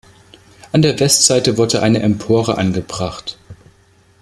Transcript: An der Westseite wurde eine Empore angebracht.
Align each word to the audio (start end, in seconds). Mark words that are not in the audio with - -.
An 0.71 0.81
der 0.81 0.99
Westseite 0.99 1.57
wurde 1.59 1.83
eine 1.83 1.99
Empore 2.01 2.57
angebracht. 2.57 3.37